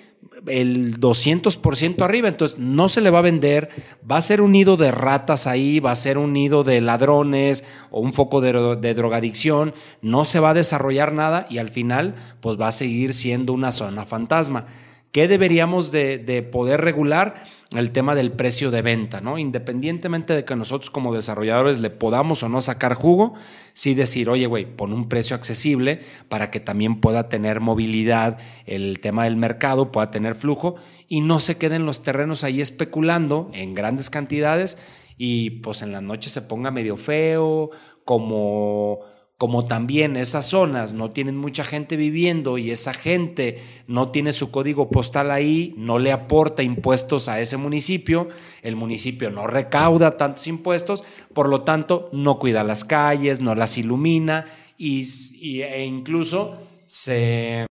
el 0.46 1.00
200% 1.00 2.00
arriba, 2.02 2.28
entonces 2.28 2.60
no 2.60 2.88
se 2.88 3.00
le 3.00 3.10
va 3.10 3.18
a 3.18 3.22
vender, 3.22 3.70
va 4.08 4.18
a 4.18 4.22
ser 4.22 4.40
un 4.40 4.52
nido 4.52 4.76
de 4.76 4.92
ratas 4.92 5.48
ahí, 5.48 5.80
va 5.80 5.90
a 5.90 5.96
ser 5.96 6.16
un 6.16 6.32
nido 6.32 6.62
de 6.62 6.80
ladrones 6.80 7.64
o 7.90 7.98
un 7.98 8.12
foco 8.12 8.40
de, 8.40 8.94
drogadicción, 8.94 9.75
no 10.00 10.25
se 10.25 10.38
va 10.38 10.50
a 10.50 10.54
desarrollar 10.54 11.12
nada 11.12 11.48
y 11.50 11.58
al 11.58 11.70
final 11.70 12.14
pues 12.40 12.56
va 12.56 12.68
a 12.68 12.72
seguir 12.72 13.14
siendo 13.14 13.52
una 13.52 13.72
zona 13.72 14.06
fantasma. 14.06 14.66
¿Qué 15.12 15.28
deberíamos 15.28 15.92
de, 15.92 16.18
de 16.18 16.42
poder 16.42 16.80
regular? 16.80 17.44
el 17.72 17.90
tema 17.90 18.14
del 18.14 18.32
precio 18.32 18.70
de 18.70 18.82
venta, 18.82 19.20
¿no? 19.20 19.38
Independientemente 19.38 20.34
de 20.34 20.44
que 20.44 20.54
nosotros 20.54 20.90
como 20.90 21.14
desarrolladores 21.14 21.80
le 21.80 21.90
podamos 21.90 22.42
o 22.42 22.48
no 22.48 22.60
sacar 22.62 22.94
jugo, 22.94 23.34
sí 23.72 23.94
decir, 23.94 24.28
oye, 24.28 24.46
güey, 24.46 24.64
pon 24.64 24.92
un 24.92 25.08
precio 25.08 25.34
accesible 25.34 26.00
para 26.28 26.50
que 26.50 26.60
también 26.60 27.00
pueda 27.00 27.28
tener 27.28 27.60
movilidad 27.60 28.38
el 28.66 29.00
tema 29.00 29.25
del 29.25 29.36
mercado, 29.36 29.90
pueda 29.90 30.10
tener 30.12 30.36
flujo 30.36 30.76
y 31.08 31.22
no 31.22 31.40
se 31.40 31.58
queden 31.58 31.86
los 31.86 32.02
terrenos 32.02 32.44
ahí 32.44 32.60
especulando 32.60 33.50
en 33.52 33.75
grandes 33.75 34.10
cantidades 34.10 34.78
y 35.16 35.50
pues 35.50 35.82
en 35.82 35.92
la 35.92 36.00
noche 36.00 36.30
se 36.30 36.42
ponga 36.42 36.70
medio 36.70 36.96
feo, 36.96 37.70
como 38.04 39.00
como 39.38 39.66
también 39.66 40.16
esas 40.16 40.47
zonas 40.47 40.95
no 40.95 41.11
tienen 41.11 41.37
mucha 41.37 41.62
gente 41.62 41.97
viviendo 41.97 42.57
y 42.57 42.71
esa 42.71 42.95
gente 42.95 43.59
no 43.87 44.11
tiene 44.11 44.33
su 44.33 44.50
código 44.50 44.90
postal 44.90 45.31
ahí, 45.31 45.75
no 45.76 45.99
le 45.99 46.11
aporta 46.11 46.62
impuestos 46.62 47.28
a 47.28 47.40
ese 47.40 47.59
municipio, 47.59 48.28
el 48.62 48.76
municipio 48.76 49.31
no 49.31 49.47
recauda 49.47 50.16
tantos 50.16 50.47
impuestos, 50.47 51.05
por 51.35 51.50
lo 51.50 51.62
tanto 51.62 52.09
no 52.12 52.38
cuida 52.38 52.64
las 52.64 52.85
calles, 52.85 53.43
no 53.43 53.55
las 53.55 53.76
ilumina 53.76 54.47
y, 54.78 55.05
e 55.61 55.85
incluso 55.85 56.57
se 56.87 57.66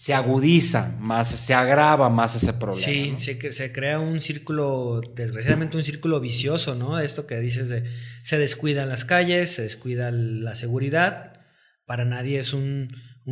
se 0.00 0.14
agudiza 0.14 0.96
más, 0.98 1.28
se 1.28 1.52
agrava 1.52 2.08
más 2.08 2.34
ese 2.34 2.54
problema. 2.54 2.82
Sí, 2.82 3.12
se, 3.18 3.52
se, 3.52 3.70
crea 3.70 4.00
un 4.00 4.22
círculo, 4.22 5.02
desgraciadamente 5.14 5.76
un 5.76 5.84
círculo 5.84 6.20
vicioso, 6.20 6.74
¿no? 6.74 6.98
Esto 6.98 7.26
que 7.26 7.38
dices 7.38 7.68
de 7.68 7.84
se 8.22 8.38
descuidan 8.38 8.88
las 8.88 9.04
calles, 9.04 9.50
se 9.50 9.60
descuida 9.60 10.10
la 10.10 10.54
seguridad. 10.54 11.42
Para 11.84 12.06
nadie 12.06 12.38
es 12.38 12.54
un, 12.54 12.88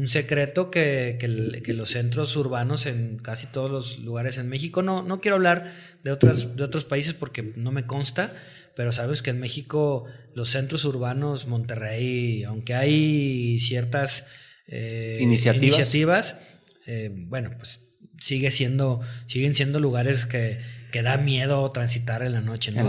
secreto 0.09 0.71
que, 0.71 1.17
los 1.69 1.89
centros 1.89 2.37
urbanos 2.37 2.85
en 2.85 3.17
casi 3.17 3.47
todos 3.47 3.71
los 3.71 3.99
lugares 4.01 4.37
en 4.37 4.51
México, 4.51 4.83
no, 4.83 5.03
no 5.03 5.23
quiero 5.23 5.37
hablar 5.37 5.73
de, 6.05 6.11
otras, 6.11 6.55
de 6.55 6.65
otros 6.65 6.85
países 6.85 7.15
porque 7.15 7.55
no 7.57 7.73
me 7.73 7.87
consta, 7.87 8.31
pero 8.77 8.93
sabes 8.93 9.23
que 9.23 9.31
en 9.31 9.41
México 9.41 10.05
los 10.35 10.51
centros 10.51 10.85
urbanos, 10.85 11.47
Monterrey, 11.47 12.45
aunque 12.45 12.75
hay 12.75 13.59
ciertas 13.59 14.27
eh, 14.67 15.17
iniciativas 15.23 16.37
eh, 16.89 17.11
bueno, 17.13 17.51
pues 17.59 17.91
sigue 18.19 18.51
siendo, 18.51 19.01
siguen 19.27 19.55
siendo 19.55 19.79
lugares 19.79 20.25
que, 20.25 20.59
que 20.91 21.03
da 21.03 21.19
miedo 21.19 21.71
transitar 21.71 22.23
en 22.23 22.33
la 22.33 22.41
noche, 22.41 22.73
¿no? 22.73 22.83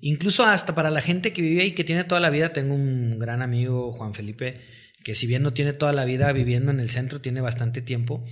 Incluso 0.00 0.46
hasta 0.46 0.74
para 0.74 0.90
la 0.90 1.02
gente 1.02 1.34
que 1.34 1.42
vive 1.42 1.66
y 1.66 1.72
que 1.72 1.84
tiene 1.84 2.04
toda 2.04 2.22
la 2.22 2.30
vida, 2.30 2.54
tengo 2.54 2.74
un 2.74 3.18
gran 3.18 3.42
amigo, 3.42 3.92
Juan 3.92 4.14
Felipe, 4.14 4.62
que 5.04 5.14
si 5.14 5.26
bien 5.26 5.42
no 5.42 5.52
tiene 5.52 5.74
toda 5.74 5.92
la 5.92 6.06
vida 6.06 6.32
viviendo 6.32 6.72
en 6.72 6.80
el 6.80 6.88
centro, 6.88 7.20
tiene 7.20 7.42
bastante 7.42 7.82
tiempo. 7.82 8.24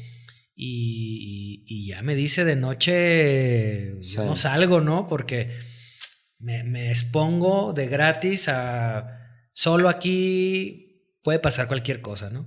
Y, 0.56 1.86
ya 1.86 2.00
me 2.00 2.14
dice 2.14 2.46
de 2.46 2.56
noche, 2.56 3.96
no 4.16 4.34
salgo, 4.34 4.80
¿no? 4.80 5.08
Porque 5.08 5.50
me, 6.38 6.64
me, 6.64 6.90
expongo 6.90 7.74
de 7.74 7.86
gratis 7.88 8.48
a 8.48 9.42
solo 9.52 9.90
aquí 9.90 11.10
puede 11.22 11.38
pasar 11.38 11.68
cualquier 11.68 12.00
cosa, 12.00 12.30
¿no? 12.30 12.46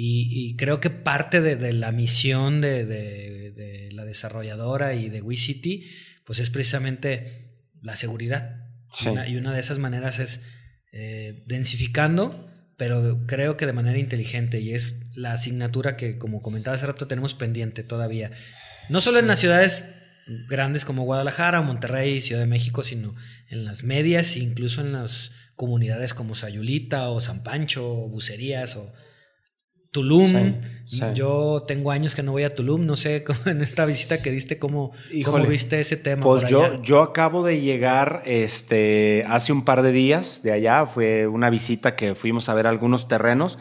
Y, 0.00 0.54
creo 0.56 0.78
que 0.78 0.90
parte 0.90 1.40
de, 1.40 1.72
la 1.72 1.90
misión 1.90 2.60
de, 2.60 3.90
la 3.92 4.04
desarrolladora 4.04 4.94
y 4.94 5.08
de 5.08 5.20
WeCity, 5.20 5.90
pues 6.22 6.38
es 6.38 6.50
precisamente 6.50 7.56
la 7.82 7.96
seguridad. 7.96 8.64
Y, 9.26 9.36
una, 9.36 9.52
de 9.52 9.58
esas 9.58 9.78
maneras 9.78 10.20
es 10.20 10.40
eh, 10.92 11.42
densificando, 11.46 12.48
pero 12.76 13.26
creo 13.26 13.56
que 13.56 13.66
de 13.66 13.72
manera 13.72 13.98
inteligente. 13.98 14.60
Y 14.60 14.72
es 14.72 14.94
la 15.16 15.32
asignatura 15.32 15.96
que, 15.96 16.16
como 16.16 16.42
comentaba 16.42 16.76
hace 16.76 16.86
rato, 16.86 17.08
tenemos 17.08 17.34
pendiente 17.34 17.82
todavía. 17.82 18.30
No 18.88 19.00
solo 19.00 19.18
en 19.18 19.26
las 19.26 19.40
ciudades 19.40 19.84
grandes 20.48 20.84
como 20.84 21.02
Guadalajara, 21.02 21.60
Monterrey, 21.60 22.20
Ciudad 22.20 22.42
de 22.42 22.46
México, 22.46 22.84
sino 22.84 23.16
en 23.48 23.64
las 23.64 23.82
medias, 23.82 24.36
incluso 24.36 24.80
en 24.80 24.92
las 24.92 25.32
comunidades 25.56 26.14
como 26.14 26.36
Sayulita 26.36 27.08
o 27.08 27.20
San 27.20 27.42
Pancho 27.42 28.04
o 28.04 28.08
Bucerías 28.08 28.76
o 28.76 28.94
Tulum. 29.90 30.54
Yo 31.14 31.64
tengo 31.66 31.90
años 31.90 32.14
que 32.14 32.22
no 32.22 32.32
voy 32.32 32.44
a 32.44 32.54
Tulum. 32.54 32.86
No 32.86 32.96
sé 32.96 33.24
en 33.46 33.60
esta 33.60 33.84
visita 33.84 34.22
que 34.22 34.30
diste, 34.30 34.58
cómo, 34.58 34.92
viste 35.48 35.80
ese 35.80 35.96
tema. 35.96 36.22
Pues 36.22 36.48
yo, 36.48 36.80
yo 36.82 37.02
acabo 37.02 37.44
de 37.44 37.60
llegar 37.60 38.22
este, 38.24 39.24
hace 39.26 39.52
un 39.52 39.64
par 39.64 39.82
de 39.82 39.92
días 39.92 40.42
de 40.42 40.52
allá. 40.52 40.86
Fue 40.86 41.26
una 41.26 41.50
visita 41.50 41.96
que 41.96 42.14
fuimos 42.14 42.48
a 42.48 42.54
ver 42.54 42.66
algunos 42.66 43.08
terrenos. 43.08 43.58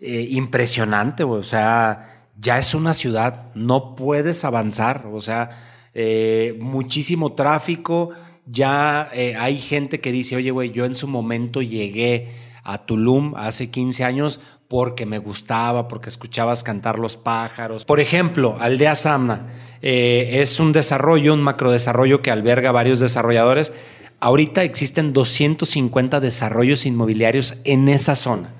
Eh, 0.00 0.28
impresionante, 0.30 1.24
O 1.24 1.42
sea, 1.42 2.26
ya 2.38 2.58
es 2.58 2.74
una 2.74 2.94
ciudad. 2.94 3.52
No 3.54 3.94
puedes 3.94 4.44
avanzar. 4.44 5.06
O 5.12 5.20
sea, 5.20 5.50
eh, 5.94 6.56
muchísimo 6.60 7.34
tráfico. 7.34 8.10
Ya 8.46 9.08
eh, 9.12 9.34
hay 9.38 9.58
gente 9.58 10.00
que 10.00 10.10
dice, 10.10 10.36
oye, 10.36 10.50
güey, 10.50 10.70
yo 10.70 10.84
en 10.84 10.94
su 10.94 11.06
momento 11.06 11.62
llegué 11.62 12.28
a 12.64 12.78
Tulum 12.84 13.34
hace 13.36 13.70
15 13.70 14.04
años 14.04 14.40
porque 14.70 15.04
me 15.04 15.18
gustaba, 15.18 15.88
porque 15.88 16.08
escuchabas 16.08 16.62
cantar 16.62 17.00
los 17.00 17.16
pájaros. 17.16 17.84
Por 17.84 17.98
ejemplo, 17.98 18.56
Aldea 18.60 18.94
Samna 18.94 19.48
eh, 19.82 20.38
es 20.40 20.60
un 20.60 20.70
desarrollo, 20.70 21.34
un 21.34 21.42
macrodesarrollo 21.42 22.22
que 22.22 22.30
alberga 22.30 22.70
varios 22.70 23.00
desarrolladores. 23.00 23.72
Ahorita 24.20 24.62
existen 24.62 25.12
250 25.12 26.20
desarrollos 26.20 26.86
inmobiliarios 26.86 27.56
en 27.64 27.88
esa 27.88 28.14
zona. 28.14 28.54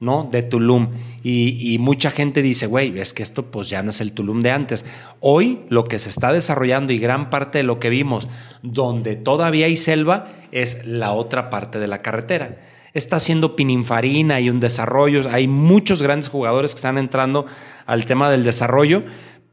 ¿no? 0.00 0.28
De 0.30 0.42
Tulum. 0.42 0.90
Y, 1.22 1.78
mucha 1.80 2.10
gente 2.10 2.42
dice, 2.42 2.66
güey, 2.66 2.98
es 2.98 3.14
que 3.14 3.22
esto 3.22 3.50
pues 3.50 3.70
ya 3.70 3.82
no 3.82 3.88
es 3.88 4.02
el 4.02 4.12
Tulum 4.12 4.42
de 4.42 4.50
antes. 4.50 4.84
Hoy 5.20 5.62
lo 5.70 5.86
que 5.86 5.98
se 5.98 6.10
está 6.10 6.30
desarrollando 6.30 6.92
y 6.92 6.98
gran 6.98 7.30
parte 7.30 7.56
de 7.56 7.64
lo 7.64 7.80
que 7.80 7.88
vimos, 7.88 8.28
donde 8.60 9.16
todavía 9.16 9.64
hay 9.64 9.78
selva, 9.78 10.26
es 10.52 10.84
la 10.84 11.12
otra 11.12 11.48
parte 11.48 11.78
de 11.78 11.86
la 11.86 12.02
carretera 12.02 12.58
está 12.94 13.16
haciendo 13.16 13.56
Pininfarina 13.56 14.40
y 14.40 14.48
un 14.48 14.60
desarrollo. 14.60 15.22
Hay 15.30 15.48
muchos 15.48 16.00
grandes 16.00 16.28
jugadores 16.28 16.72
que 16.72 16.78
están 16.78 16.96
entrando 16.96 17.44
al 17.84 18.06
tema 18.06 18.30
del 18.30 18.44
desarrollo, 18.44 19.04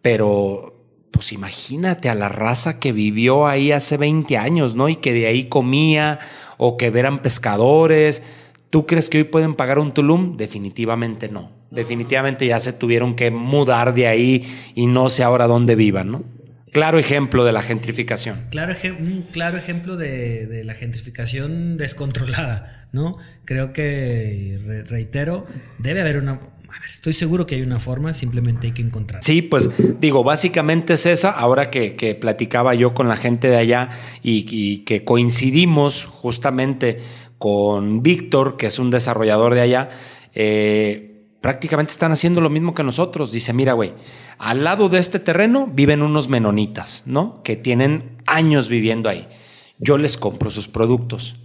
pero 0.02 0.78
pues 1.12 1.34
imagínate 1.34 2.08
a 2.08 2.16
la 2.16 2.30
raza 2.30 2.80
que 2.80 2.94
vivió 2.94 3.48
ahí 3.48 3.72
hace 3.72 3.98
20 3.98 4.38
años, 4.38 4.76
¿no? 4.76 4.88
Y 4.88 4.96
que 4.96 5.12
de 5.12 5.28
ahí 5.28 5.46
comía 5.46 6.20
o 6.58 6.78
que 6.78 6.86
eran 6.86 7.22
pescadores. 7.22 8.24
¿Tú 8.70 8.86
crees 8.86 9.10
que 9.10 9.18
hoy 9.18 9.24
pueden 9.26 9.56
pagar 9.56 9.80
un 9.80 9.94
Tulum? 9.94 10.38
Definitivamente 10.38 11.28
no. 11.28 11.52
Definitivamente 11.72 12.46
ya 12.46 12.60
se 12.60 12.74
tuvieron 12.74 13.16
que 13.16 13.32
mudar 13.32 13.94
de 13.94 14.08
ahí 14.08 14.48
y 14.76 14.88
no 14.88 15.10
sé 15.10 15.24
ahora 15.24 15.48
dónde 15.48 15.76
vivan, 15.76 16.12
¿no? 16.12 16.24
Claro 16.72 17.00
ejemplo 17.00 17.44
de 17.44 17.52
la 17.52 17.62
gentrificación. 17.62 18.48
Claro, 18.50 18.74
un 18.98 19.28
claro 19.32 19.58
ejemplo 19.58 19.98
de, 19.98 20.64
la 20.64 20.74
gentrificación 20.74 21.78
descontrolada, 21.78 22.88
¿no? 22.94 23.18
Creo 23.46 23.74
que, 23.74 24.86
reitero, 24.88 25.46
debe 25.80 26.02
haber 26.02 26.18
una... 26.18 26.32
A 26.32 26.80
ver, 26.80 26.90
estoy 26.90 27.12
seguro 27.12 27.46
que 27.46 27.56
hay 27.56 27.64
una 27.64 27.80
forma, 27.80 28.14
simplemente 28.14 28.68
hay 28.68 28.74
que 28.74 28.82
encontrar. 28.82 29.22
Sí, 29.22 29.42
pues 29.42 29.70
digo, 30.00 30.24
básicamente 30.24 30.94
es 30.94 31.06
esa. 31.06 31.30
Ahora 31.30 31.70
que, 31.70 32.18
platicaba 32.20 32.74
yo 32.76 32.94
con 32.94 33.10
la 33.10 33.18
gente 33.18 33.50
de 33.50 33.58
allá 33.58 33.90
y, 34.24 34.80
que 34.86 35.04
coincidimos 35.04 36.06
justamente 36.06 37.00
con 37.38 38.02
Víctor, 38.02 38.56
que 38.56 38.68
es 38.68 38.80
un 38.80 38.90
desarrollador 38.90 39.54
de 39.56 39.62
allá, 39.62 39.90
eh, 40.34 41.11
prácticamente 41.42 41.92
están 41.92 42.12
haciendo 42.12 42.40
lo 42.40 42.50
mismo 42.50 42.74
que 42.74 42.84
nosotros. 42.84 43.32
Dice, 43.32 43.52
mira, 43.52 43.74
güey, 43.74 43.94
al 44.38 44.64
lado 44.64 44.88
de 44.88 45.00
este 45.00 45.20
terreno 45.20 45.70
viven 45.72 46.04
unos 46.04 46.30
menonitas, 46.30 47.04
¿no? 47.06 47.42
Que 47.44 47.56
tienen 47.56 48.22
años 48.26 48.70
viviendo 48.70 49.10
ahí. 49.10 49.28
Yo 49.80 49.98
les 49.98 50.18
compro 50.18 50.52
sus 50.52 50.68
productos. 50.68 51.36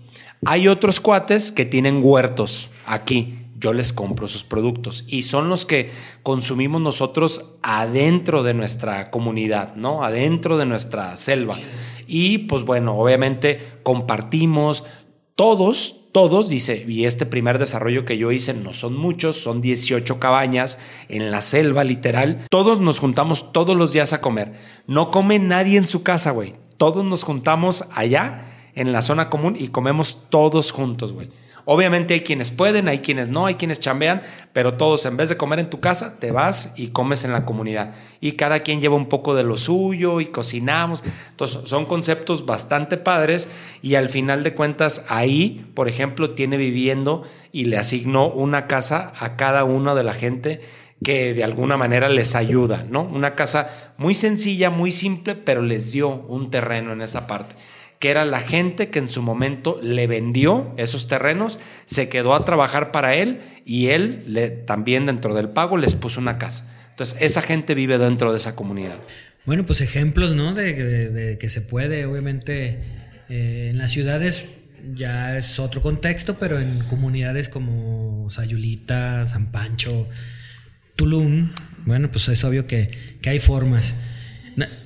Hay 0.45 0.69
otros 0.69 1.01
cuates 1.01 1.51
que 1.51 1.65
tienen 1.65 2.01
huertos 2.03 2.69
aquí. 2.85 3.39
Yo 3.59 3.73
les 3.73 3.95
compro 3.95 4.29
sus 4.29 4.45
productos 4.45 5.05
y 5.09 5.23
son 5.23 5.49
los 5.49 5.65
que 5.65 5.91
consumimos 6.23 6.83
nosotros 6.83 7.55
adentro 7.63 8.43
de 8.43 8.53
nuestra 8.53 9.11
comunidad, 9.11 9.77
¿no? 9.77 10.05
Adentro 10.05 10.59
de 10.59 10.67
nuestra 10.67 11.17
selva. 11.17 11.57
Y 12.07 12.39
pues 12.39 12.65
bueno, 12.65 12.99
obviamente 12.99 13.59
compartimos, 13.83 14.85
todos, 15.37 16.03
todos, 16.17 16.49
dice, 16.49 16.83
y 16.89 17.05
este 17.05 17.27
primer 17.27 17.59
desarrollo 17.59 18.07
que 18.07 18.17
yo 18.17 18.33
hice 18.33 18.55
no 18.55 18.73
son 18.73 18.97
muchos, 18.97 19.37
son 19.37 19.61
18 19.61 20.19
cabañas 20.19 20.79
en 21.11 21.31
la 21.31 21.43
selva 21.43 21.85
literal. 21.85 22.47
Todos 22.49 22.81
nos 22.81 23.01
juntamos 23.01 23.53
todos 23.53 23.77
los 23.77 23.93
días 23.93 24.15
a 24.15 24.23
comer. 24.23 24.55
No 24.87 25.11
come 25.11 25.39
nadie 25.39 25.77
en 25.77 25.85
su 25.85 26.03
casa, 26.03 26.31
güey. 26.31 26.55
Todos 26.79 27.05
nos 27.05 27.23
juntamos 27.23 27.85
allá 27.95 28.47
en 28.75 28.93
la 28.93 29.03
zona 29.03 29.29
común 29.29 29.57
y 29.61 29.69
comemos 29.69 30.23
todos 30.31 30.73
juntos, 30.73 31.13
güey. 31.13 31.29
Obviamente 31.69 32.15
hay 32.15 32.21
quienes 32.21 32.53
pueden, 32.53 32.87
hay 32.87 33.01
quienes 33.01 33.29
no, 33.29 33.47
hay 33.47 33.57
quienes 33.57 33.81
chambean, 33.81 34.23
pero 34.53 34.75
todos 34.75 35.05
en 35.05 35.17
vez 35.17 35.29
de 35.29 35.37
comer 35.37 35.59
en 35.59 35.69
tu 35.69 35.81
casa, 35.81 36.17
te 36.21 36.31
vas 36.31 36.73
y 36.77 36.89
comes 36.89 37.25
en 37.25 37.33
la 37.33 37.45
comunidad. 37.45 37.93
Y 38.21 38.33
cada 38.33 38.61
quien 38.61 38.81
lleva 38.81 38.95
un 38.95 39.09
poco 39.09 39.35
de 39.35 39.43
lo 39.43 39.57
suyo 39.57 40.21
y 40.21 40.27
cocinamos. 40.27 41.03
Entonces 41.31 41.69
son 41.69 41.87
conceptos 41.87 42.47
bastante 42.47 42.99
padres 42.99 43.49
y 43.83 43.97
al 43.97 44.11
final 44.11 44.45
de 44.45 44.55
cuentas 44.55 45.07
ahí, 45.09 45.67
por 45.75 45.89
ejemplo, 45.89 46.31
tiene 46.31 46.57
viviendo 46.57 47.25
y 47.51 47.65
le 47.65 47.79
asignó 47.79 48.29
una 48.29 48.69
casa 48.69 49.13
a 49.19 49.35
cada 49.35 49.65
uno 49.65 49.97
de 49.97 50.05
la 50.05 50.15
gente 50.15 50.61
que 51.03 51.35
de 51.35 51.43
alguna 51.43 51.77
manera 51.77 52.09
les 52.09 52.37
ayuda, 52.37 52.87
¿no? 52.89 53.03
Una 53.03 53.35
casa 53.35 53.93
muy 53.99 54.15
sencilla, 54.15 54.71
muy 54.71 54.93
simple, 54.93 55.35
pero 55.35 55.63
les 55.63 55.91
dio 55.91 56.11
un 56.11 56.49
terreno 56.53 56.93
en 56.93 57.03
esa 57.03 57.27
parte 57.27 57.57
que 57.99 58.11
era 58.11 58.25
la 58.25 58.41
gente 58.41 58.91
que 58.91 58.99
en 58.99 59.09
su 59.09 59.23
momento 59.23 59.79
le 59.83 60.07
vendió 60.07 60.75
esos 60.77 61.07
terrenos, 61.07 61.59
se 61.85 62.09
quedó 62.09 62.35
a 62.35 62.45
trabajar 62.45 62.93
para 62.93 63.15
él 63.15 63.41
y 63.65 63.89
él 63.89 64.63
también 64.67 65.07
dentro 65.07 65.35
del 65.35 65.49
pago 65.49 65.77
les 65.77 65.95
puso 65.95 66.21
una 66.21 66.39
casa. 66.39 66.73
Entonces, 66.91 67.19
esa 67.21 67.43
gente 67.43 67.75
vive 67.75 67.99
dentro 67.99 68.31
de 68.31 68.39
esa 68.39 68.55
comunidad. 68.55 68.97
Bueno, 69.45 69.65
pues 69.65 69.81
ejemplos, 69.81 70.35
¿no? 70.35 70.55
De, 70.55 71.37
que 71.39 71.49
se 71.49 71.61
puede, 71.61 72.05
obviamente, 72.07 72.81
eh, 73.29 73.69
en 73.71 73.79
las 73.79 73.91
ciudades 73.91 74.47
ya 74.95 75.37
es 75.37 75.59
otro 75.59 75.83
contexto, 75.83 76.39
pero 76.39 76.61
en 76.61 76.81
comunidades 76.89 77.49
como 77.49 78.29
Sayulita, 78.31 79.25
San 79.25 79.53
Pancho, 79.53 80.09
Tulum, 80.97 81.51
bueno, 81.85 82.11
pues 82.11 82.29
es 82.29 82.43
obvio 82.45 82.67
que, 82.67 82.91
que 83.21 83.31
hay 83.31 83.39
formas. 83.39 83.95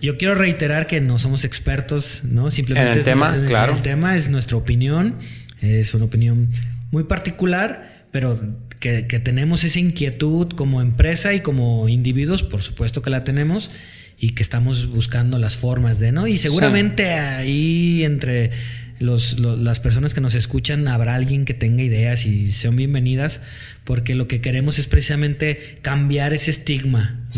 Yo 0.03 0.17
quiero 0.17 0.35
reiterar 0.35 0.87
que 0.87 1.01
no 1.01 1.19
somos 1.19 1.45
expertos, 1.45 2.23
¿no? 2.25 2.51
Simplemente 2.51 2.99
el 2.99 3.05
tema, 3.05 3.37
claro. 3.47 3.75
El 3.75 3.83
tema 3.83 4.17
es 4.17 4.29
nuestra 4.29 4.57
opinión, 4.57 5.17
es 5.61 5.95
una 5.95 6.07
opinión 6.07 6.51
muy 6.91 7.05
particular, 7.05 8.07
pero 8.11 8.39
que, 8.81 9.03
tenemos 9.03 9.63
esa 9.65 9.79
inquietud 9.79 10.49
como 10.49 10.83
empresa 10.83 11.35
y 11.35 11.41
como 11.41 11.89
individuos, 11.89 12.43
por 12.43 12.63
supuesto 12.63 13.03
que 13.03 13.11
la 13.11 13.25
tenemos 13.25 13.71
y 14.19 14.31
que 14.31 14.43
estamos 14.43 14.89
buscando 14.89 15.39
las 15.39 15.57
formas 15.57 15.99
de, 15.99 16.13
¿no? 16.13 16.27
Y 16.27 16.37
seguramente 16.37 17.11
ahí 17.11 18.03
entre 18.05 18.51
los, 18.99 19.39
las 19.39 19.81
personas 19.81 20.15
que 20.15 20.21
nos 20.21 20.35
escuchan 20.35 20.89
habrá 20.89 21.15
alguien 21.15 21.45
que 21.45 21.55
tenga 21.55 21.83
ideas 21.83 22.27
y 22.27 22.51
sean 22.51 22.77
bienvenidas, 22.77 23.41
porque 23.85 24.15
lo 24.15 24.27
que 24.27 24.41
queremos 24.41 24.79
es 24.79 24.87
precisamente 24.87 25.79
cambiar 25.83 26.33
ese 26.33 26.51
estigma 26.51 27.29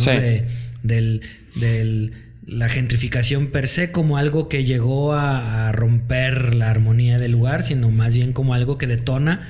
del 0.83 1.23
del, 1.55 2.13
la 2.47 2.69
gentrificación 2.69 3.49
per 3.49 3.69
se 3.69 3.93
como 3.93 4.17
algo 4.17 4.49
que 4.49 4.65
llegó 4.65 5.15
a, 5.15 5.71
romper 5.73 6.55
la 6.55 6.71
armonía 6.71 7.19
del 7.19 7.33
lugar, 7.33 7.63
sino 7.63 7.91
más 7.91 8.15
bien 8.15 8.33
como 8.33 8.55
algo 8.55 8.77
que 8.77 8.87
detona 8.87 9.49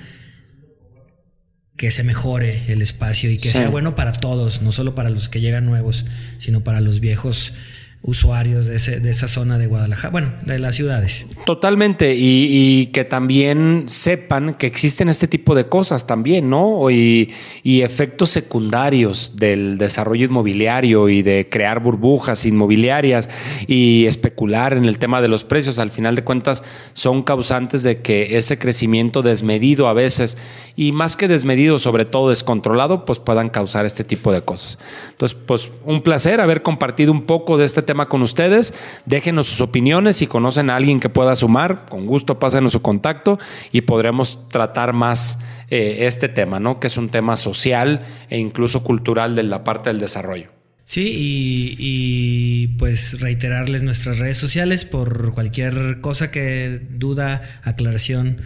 que 1.77 1.91
se 1.91 2.05
mejore 2.05 2.73
el 2.73 2.81
espacio 2.81 3.31
y 3.31 3.39
que 3.39 3.53
sea 3.53 3.69
bueno 3.69 3.97
para 3.97 4.13
todos, 4.13 4.63
no 4.63 4.71
solo 4.71 4.95
para 4.95 5.11
los 5.11 5.29
que 5.29 5.41
llegan 5.41 5.67
nuevos, 5.67 6.07
sino 6.39 6.63
para 6.63 6.81
los 6.81 7.01
viejos 7.01 7.55
usuarios 8.05 8.67
de, 8.67 8.75
esa 9.11 9.29
zona 9.29 9.59
de 9.59 9.69
Guadalajara, 9.69 10.11
bueno, 10.11 10.33
de 10.45 10.59
las 10.59 10.75
ciudades. 10.75 11.27
Totalmente, 11.47 12.15
y, 12.17 12.87
que 12.87 13.05
también 13.05 13.85
sepan 13.87 14.55
que 14.55 14.67
existen 14.67 15.09
este 15.09 15.29
tipo 15.29 15.55
de 15.55 15.69
cosas 15.69 16.07
también, 16.07 16.51
¿no? 16.51 16.91
Y, 16.91 17.33
y, 17.63 17.83
efectos 17.83 18.31
secundarios 18.31 19.35
del 19.37 19.79
desarrollo 19.79 20.27
inmobiliario 20.27 21.09
y 21.09 21.23
de 21.23 21.49
crear 21.49 21.81
burbujas 21.81 22.45
inmobiliarias 22.45 23.29
y 23.69 24.07
especular 24.07 24.73
en 24.73 24.85
el 24.85 24.99
tema 24.99 25.23
de 25.23 25.29
los 25.29 25.45
precios, 25.45 25.79
al 25.79 25.91
final 25.91 26.17
de 26.17 26.25
cuentas 26.25 26.65
son 26.95 27.23
causantes 27.23 27.85
de 27.85 28.03
que 28.03 28.37
ese 28.37 28.59
crecimiento 28.59 29.23
desmedido 29.23 29.87
a 29.87 29.93
veces, 29.93 30.39
y 30.75 30.91
más 30.91 31.17
que 31.17 31.29
desmedido, 31.29 31.79
sobre 31.79 32.05
todo 32.05 32.31
descontrolado, 32.31 33.05
pues 33.05 33.21
puedan 33.21 33.49
causar 33.49 33.87
este 33.87 34.03
tipo 34.03 34.33
de 34.33 34.43
cosas. 34.43 34.79
Entonces, 35.11 35.39
pues 35.47 35.71
un 35.85 36.03
placer 36.03 36.41
haber 36.41 36.63
compartido 36.63 37.13
un 37.13 37.27
poco 37.27 37.59
de 37.59 37.65
este 37.65 37.83
tema 37.93 38.09
con 38.09 38.23
ustedes. 38.23 38.73
Déjenos 39.05 39.49
sus 39.49 39.61
opiniones. 39.61 40.17
Si 40.17 40.27
conocen 40.27 40.71
a 40.71 40.77
alguien 40.77 40.99
que 40.99 41.11
pueda 41.11 41.37
sumar, 41.37 41.85
con 41.91 42.07
gusto 42.07 42.39
pásenos 42.39 42.73
su 42.73 42.81
contacto 42.81 43.39
y 43.71 43.83
podremos 43.83 44.49
tratar 44.49 44.95
más 44.95 45.39
eh, 45.69 46.07
este 46.07 46.31
tema, 46.31 46.59
¿no? 46.59 46.81
Que 46.81 46.87
es 46.87 46.97
un 46.97 47.11
tema 47.11 47.37
social 47.37 48.01
e 48.31 48.39
incluso 48.39 48.83
cultural 48.83 49.37
de 49.37 49.43
la 49.43 49.63
parte 49.63 49.91
del 49.91 50.01
desarrollo. 50.01 50.51
Sí, 50.85 51.13
y, 51.15 51.77
y, 51.79 52.69
pues 52.79 53.21
reiterarles 53.21 53.83
nuestras 53.83 54.19
redes 54.19 54.39
sociales 54.39 54.87
por 54.87 55.35
cualquier 55.35 56.01
cosa 56.01 56.31
que 56.31 56.81
duda, 56.91 57.43
aclaración 57.63 58.39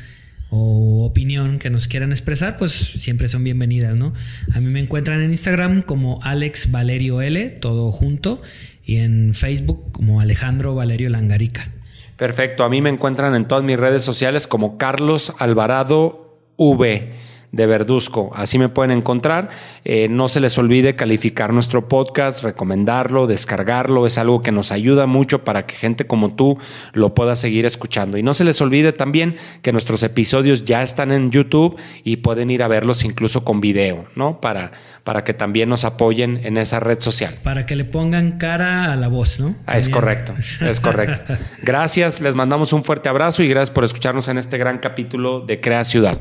o 0.51 1.05
opinión 1.05 1.59
que 1.59 1.71
nos 1.71 1.89
quieran 1.89 2.11
expresar, 2.11 2.57
pues 2.57 2.73
siempre 2.73 3.29
son 3.29 3.45
bienvenidas, 3.45 3.97
¿no? 3.97 4.13
A 4.55 4.61
mí 4.61 4.71
me 4.71 4.81
encuentran 4.81 5.21
en 5.23 5.31
Instagram 5.31 5.83
como 5.83 6.21
Alex 6.23 6.71
Valerio 6.71 7.21
L, 7.21 7.51
todo 7.51 7.91
junto, 7.93 8.41
y 8.87 8.99
en 8.99 9.35
Facebook 9.35 9.93
como 9.93 10.21
Alejandro 10.21 10.75
Valerio 10.75 11.11
Langarica. 11.11 11.73
Perfecto, 12.17 12.65
a 12.65 12.71
mí 12.71 12.81
me 12.81 12.89
encuentran 12.89 13.35
en 13.35 13.47
todas 13.47 13.63
mis 13.63 13.77
redes 13.77 14.03
sociales 14.03 14.47
como 14.47 14.79
Carlos 14.79 15.35
Alvarado 15.39 16.39
V 16.57 17.13
de 17.53 17.67
Verduzco. 17.67 18.31
Así 18.35 18.59
me 18.59 18.69
pueden 18.69 18.97
encontrar. 18.97 19.51
Eh, 19.85 20.09
no 20.09 20.29
se 20.29 20.41
les 20.41 20.57
olvide 20.59 20.97
calificar 20.97 21.53
nuestro 21.53 21.89
podcast, 21.89 22.43
recomendarlo, 22.43 23.27
descargarlo. 23.27 24.07
Es 24.07 24.19
algo 24.19 24.43
que 24.43 24.53
nos 24.53 24.73
ayuda 24.73 25.07
mucho 25.07 25.45
para 25.45 25.67
que 25.67 25.75
gente 25.75 26.07
como 26.07 26.35
tú 26.35 26.59
lo 26.93 27.15
pueda 27.15 27.37
seguir 27.37 27.65
escuchando. 27.67 28.19
Y 28.19 28.23
no 28.23 28.35
se 28.35 28.45
les 28.45 28.61
olvide 28.61 28.93
también 28.93 29.37
que 29.63 29.73
nuestros 29.73 30.03
episodios 30.03 30.65
ya 30.65 30.83
están 30.83 31.13
en 31.13 31.31
YouTube 31.31 31.77
y 32.05 32.17
pueden 32.17 32.51
ir 32.51 32.63
a 32.63 32.69
verlos 32.69 33.05
incluso 33.05 33.45
con 33.45 33.61
video, 33.61 34.07
¿no? 34.15 34.41
Para, 34.41 34.73
para 35.05 35.25
que 35.25 35.35
también 35.35 35.69
nos 35.69 35.85
apoyen 35.85 36.41
en 36.45 36.57
esa 36.57 36.81
red 36.81 37.01
social. 37.01 37.35
Para 37.43 37.67
que 37.67 37.77
le 37.77 37.85
pongan 37.85 38.39
cara 38.39 38.93
a 38.93 38.97
la 38.97 39.09
voz, 39.09 39.41
¿no? 39.41 39.55
Ah, 39.67 39.79
es 39.79 39.89
correcto, 39.89 40.35
es 40.61 40.81
correcto. 40.81 41.35
Gracias, 41.63 42.21
les 42.21 42.35
mandamos 42.35 42.73
un 42.73 42.85
fuerte 42.85 43.09
abrazo 43.09 43.43
y 43.43 43.49
gracias 43.49 43.71
por 43.71 43.85
escucharnos 43.85 44.29
en 44.29 44.39
este 44.39 44.59
gran 44.59 44.79
capítulo 44.79 45.41
de 45.41 45.61
Crea 45.61 45.85
Ciudad. 45.85 46.21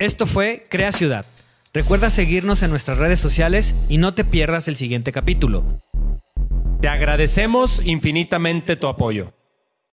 Esto 0.00 0.24
fue 0.24 0.64
Crea 0.70 0.92
Ciudad. 0.92 1.26
Recuerda 1.74 2.08
seguirnos 2.08 2.62
en 2.62 2.70
nuestras 2.70 2.96
redes 2.96 3.20
sociales 3.20 3.74
y 3.86 3.98
no 3.98 4.14
te 4.14 4.24
pierdas 4.24 4.66
el 4.66 4.76
siguiente 4.76 5.12
capítulo. 5.12 5.62
Te 6.80 6.88
agradecemos 6.88 7.82
infinitamente 7.84 8.76
tu 8.76 8.86
apoyo. 8.86 9.34